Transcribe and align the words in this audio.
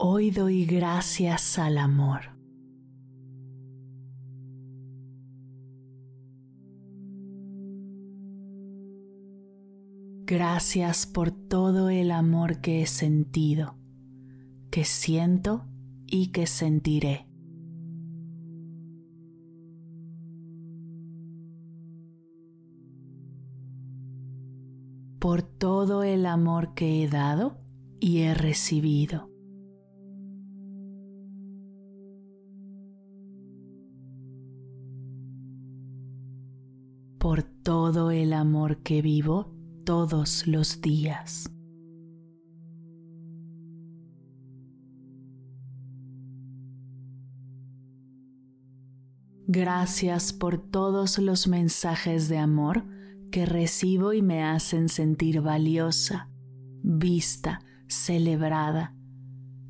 Hoy 0.00 0.30
doy 0.30 0.64
gracias 0.64 1.58
al 1.58 1.76
amor. 1.76 2.20
Gracias 10.24 11.04
por 11.04 11.32
todo 11.32 11.90
el 11.90 12.12
amor 12.12 12.60
que 12.60 12.82
he 12.82 12.86
sentido, 12.86 13.74
que 14.70 14.84
siento 14.84 15.64
y 16.06 16.28
que 16.28 16.46
sentiré. 16.46 17.26
Por 25.18 25.42
todo 25.42 26.04
el 26.04 26.24
amor 26.24 26.74
que 26.74 27.02
he 27.02 27.08
dado 27.08 27.58
y 27.98 28.18
he 28.18 28.34
recibido. 28.34 29.37
Por 37.28 37.42
todo 37.42 38.10
el 38.10 38.32
amor 38.32 38.78
que 38.78 39.02
vivo 39.02 39.54
todos 39.84 40.46
los 40.46 40.80
días. 40.80 41.50
Gracias 49.46 50.32
por 50.32 50.56
todos 50.70 51.18
los 51.18 51.48
mensajes 51.48 52.30
de 52.30 52.38
amor 52.38 52.86
que 53.30 53.44
recibo 53.44 54.14
y 54.14 54.22
me 54.22 54.42
hacen 54.42 54.88
sentir 54.88 55.42
valiosa, 55.42 56.30
vista, 56.82 57.60
celebrada. 57.88 58.96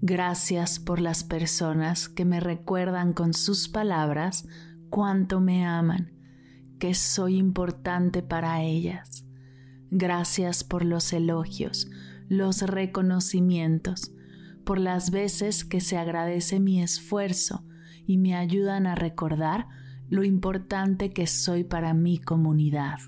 Gracias 0.00 0.78
por 0.78 1.00
las 1.00 1.24
personas 1.24 2.08
que 2.08 2.24
me 2.24 2.38
recuerdan 2.38 3.12
con 3.12 3.34
sus 3.34 3.68
palabras 3.68 4.46
cuánto 4.90 5.40
me 5.40 5.66
aman 5.66 6.17
que 6.78 6.94
soy 6.94 7.36
importante 7.36 8.22
para 8.22 8.62
ellas. 8.62 9.26
Gracias 9.90 10.64
por 10.64 10.84
los 10.84 11.12
elogios, 11.12 11.90
los 12.28 12.62
reconocimientos, 12.62 14.12
por 14.64 14.78
las 14.78 15.10
veces 15.10 15.64
que 15.64 15.80
se 15.80 15.96
agradece 15.96 16.60
mi 16.60 16.82
esfuerzo 16.82 17.64
y 18.06 18.18
me 18.18 18.34
ayudan 18.34 18.86
a 18.86 18.94
recordar 18.94 19.66
lo 20.08 20.24
importante 20.24 21.10
que 21.12 21.26
soy 21.26 21.64
para 21.64 21.94
mi 21.94 22.18
comunidad. 22.18 22.98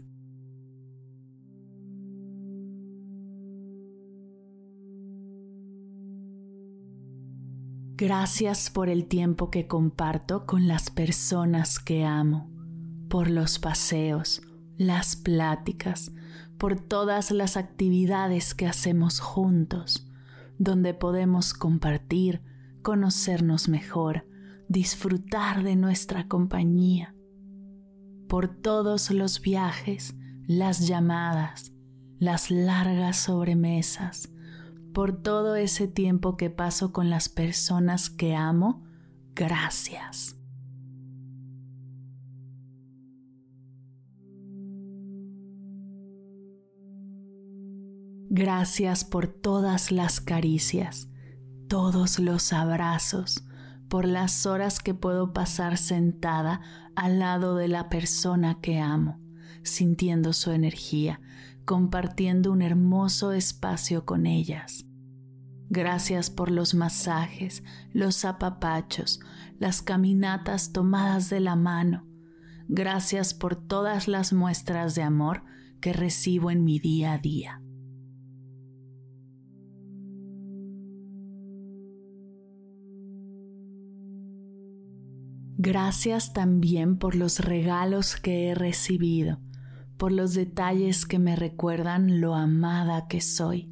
Gracias 7.97 8.71
por 8.71 8.89
el 8.89 9.07
tiempo 9.07 9.51
que 9.51 9.67
comparto 9.67 10.47
con 10.47 10.67
las 10.67 10.89
personas 10.89 11.79
que 11.79 12.07
amo 12.07 12.60
por 13.11 13.29
los 13.29 13.59
paseos, 13.59 14.41
las 14.79 15.17
pláticas, 15.17 16.13
por 16.57 16.81
todas 16.81 17.33
las 17.33 17.57
actividades 17.57 18.55
que 18.55 18.67
hacemos 18.67 19.19
juntos, 19.19 20.09
donde 20.59 20.95
podemos 20.95 21.53
compartir, 21.53 22.41
conocernos 22.83 23.69
mejor, 23.69 24.27
disfrutar 24.69 25.65
de 25.65 25.75
nuestra 25.75 26.29
compañía, 26.29 27.15
por 28.29 28.47
todos 28.47 29.11
los 29.11 29.41
viajes, 29.41 30.15
las 30.47 30.87
llamadas, 30.87 31.73
las 32.21 32.53
largas 32.53 33.17
sobremesas, 33.17 34.31
por 34.95 35.21
todo 35.21 35.57
ese 35.57 35.89
tiempo 35.89 36.37
que 36.37 36.49
paso 36.49 36.93
con 36.93 37.11
las 37.11 37.29
personas 37.29 38.09
que 38.09 38.37
amo, 38.37 38.85
gracias. 39.35 40.40
Gracias 48.33 49.05
por 49.05 49.27
todas 49.27 49.91
las 49.91 50.21
caricias, 50.21 51.09
todos 51.67 52.21
los 52.21 52.53
abrazos, 52.53 53.45
por 53.89 54.07
las 54.07 54.47
horas 54.47 54.79
que 54.79 54.95
puedo 54.95 55.33
pasar 55.33 55.77
sentada 55.77 56.61
al 56.95 57.19
lado 57.19 57.57
de 57.57 57.67
la 57.67 57.89
persona 57.89 58.61
que 58.61 58.79
amo, 58.79 59.19
sintiendo 59.65 60.33
su 60.33 60.53
energía, 60.53 61.21
compartiendo 61.65 62.53
un 62.53 62.63
hermoso 62.63 63.33
espacio 63.33 64.05
con 64.07 64.27
ellas. 64.27 64.87
Gracias 65.69 66.31
por 66.31 66.53
los 66.53 66.73
masajes, 66.73 67.65
los 67.93 68.25
apapachos, 68.25 69.19
las 69.59 69.83
caminatas 69.83 70.71
tomadas 70.71 71.31
de 71.31 71.41
la 71.41 71.57
mano. 71.57 72.07
Gracias 72.69 73.35
por 73.35 73.57
todas 73.57 74.07
las 74.07 74.33
muestras 74.33 74.95
de 74.95 75.03
amor 75.03 75.43
que 75.81 75.93
recibo 75.93 76.53
en 76.53 76.63
mi 76.63 76.79
día 76.79 77.15
a 77.15 77.19
día. 77.19 77.61
Gracias 85.63 86.33
también 86.33 86.97
por 86.97 87.15
los 87.15 87.39
regalos 87.39 88.17
que 88.17 88.49
he 88.49 88.55
recibido, 88.55 89.41
por 89.99 90.11
los 90.11 90.33
detalles 90.33 91.05
que 91.05 91.19
me 91.19 91.37
recuerdan 91.37 92.23
lo 92.23 92.35
amada 92.35 93.09
que 93.09 93.21
soy. 93.21 93.71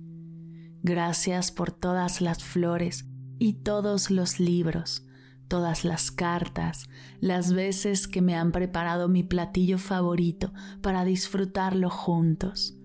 Gracias 0.83 1.51
por 1.51 1.71
todas 1.73 2.21
las 2.21 2.45
flores 2.45 3.09
y 3.39 3.63
todos 3.63 4.11
los 4.11 4.39
libros, 4.39 5.07
todas 5.49 5.87
las 5.87 6.11
cartas, 6.11 6.91
las 7.21 7.55
veces 7.55 8.07
que 8.07 8.21
me 8.21 8.37
han 8.37 8.53
preparado 8.53 9.09
mi 9.09 9.23
platillo 9.23 9.79
favorito 9.79 10.53
para 10.83 11.07
disfrutarlo 11.07 11.89
juntos. 11.89 12.77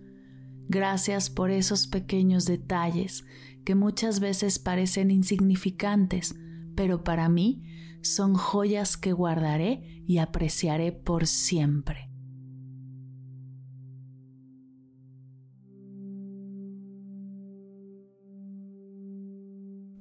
Gracias 0.69 1.29
por 1.29 1.51
esos 1.51 1.87
pequeños 1.87 2.45
detalles 2.45 3.25
que 3.65 3.75
muchas 3.75 4.21
veces 4.21 4.59
parecen 4.59 5.11
insignificantes, 5.11 6.35
pero 6.75 7.03
para 7.03 7.29
mí 7.29 7.63
son 8.01 8.35
joyas 8.35 8.97
que 8.97 9.13
guardaré 9.13 10.03
y 10.05 10.17
apreciaré 10.17 10.91
por 10.91 11.25
siempre. 11.27 12.09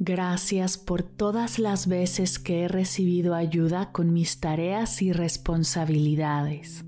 Gracias 0.05 0.79
por 0.79 1.05
todas 1.05 1.61
las 1.61 1.87
veces 1.87 2.41
que 2.41 2.63
he 2.63 2.69
recibido 2.69 3.37
ayuda 3.37 3.93
con 3.93 4.13
mis 4.13 4.41
tareas 4.41 5.01
y 5.01 5.13
responsabilidades. 5.13 6.85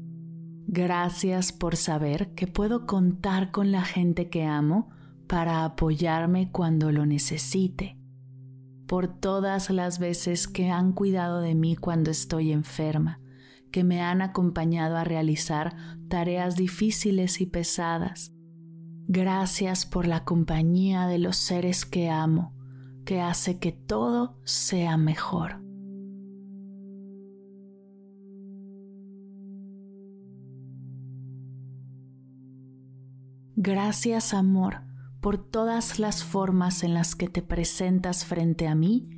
Gracias 0.67 1.53
por 1.53 1.77
saber 1.77 2.35
que 2.35 2.49
puedo 2.49 2.87
contar 2.87 3.53
con 3.53 3.71
la 3.71 3.85
gente 3.85 4.31
que 4.31 4.43
amo 4.43 4.91
para 5.29 5.65
apoyarme 5.65 6.51
cuando 6.51 6.91
lo 6.91 7.07
necesite 7.07 8.04
por 8.87 9.09
todas 9.09 9.71
las 9.71 9.99
veces 9.99 10.49
que 10.49 10.71
han 10.71 10.93
cuidado 10.93 11.41
de 11.41 11.55
mí 11.55 11.77
cuando 11.77 12.11
estoy 12.11 12.53
enferma, 12.53 13.21
que 13.71 13.85
me 13.85 14.03
han 14.03 14.23
acompañado 14.23 14.97
a 14.97 15.05
realizar 15.05 15.77
tareas 16.09 16.57
difíciles 16.57 17.41
y 17.41 17.47
pesadas. 17.47 18.33
Gracias 19.07 19.87
por 19.87 20.07
la 20.07 20.25
compañía 20.25 21.07
de 21.07 21.19
los 21.19 21.37
seres 21.37 21.85
que 21.85 22.09
amo, 22.09 22.55
que 23.05 23.21
hace 23.21 23.59
que 23.59 23.73
todo 23.73 24.39
sea 24.45 24.97
mejor. 24.97 25.63
Gracias 33.57 34.35
amor 34.35 34.94
por 35.25 35.39
todas 35.39 35.99
las 35.99 36.23
formas 36.23 36.83
en 36.83 36.93
las 36.93 37.15
que 37.15 37.29
te 37.29 37.41
presentas 37.41 38.27
frente 38.27 38.69
a 38.69 38.75
mí 38.75 39.09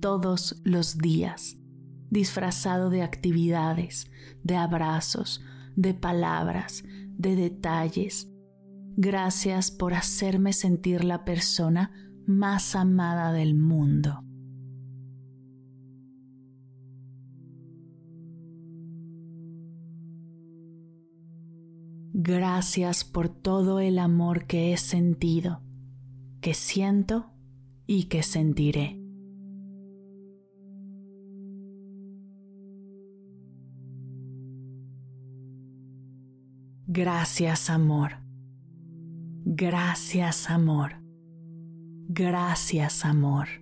todos 0.00 0.60
los 0.64 0.98
días. 0.98 1.56
disfrazado 2.10 2.90
de 2.90 3.02
actividades, 3.02 4.10
de 4.42 4.56
abrazos, 4.56 5.40
de 5.76 5.94
palabras, 5.94 6.82
de 7.16 7.36
detalles. 7.36 8.28
Gracias 8.96 9.70
por 9.70 9.94
hacerme 9.94 10.52
sentir 10.52 11.04
la 11.04 11.24
persona 11.24 11.92
más 12.26 12.74
amada 12.74 13.32
del 13.32 13.54
mundo. 13.54 14.24
Gracias 22.24 23.02
por 23.02 23.28
todo 23.28 23.80
el 23.80 23.98
amor 23.98 24.46
que 24.46 24.72
he 24.72 24.76
sentido, 24.76 25.60
que 26.40 26.54
siento 26.54 27.32
y 27.84 28.04
que 28.04 28.22
sentiré. 28.22 28.96
Gracias 36.86 37.68
amor. 37.68 38.12
Gracias 39.44 40.48
amor. 40.48 41.02
Gracias 42.06 43.04
amor. 43.04 43.61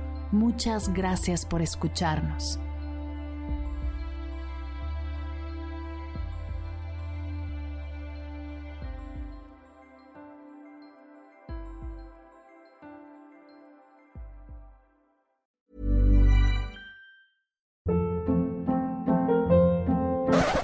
Muchas 0.31 0.87
gracias 0.93 1.45
por 1.45 1.61
escucharnos. 1.61 2.57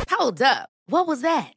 Hold 0.10 0.42
up. 0.42 0.70
What 0.88 1.08
was 1.08 1.22
that? 1.22 1.57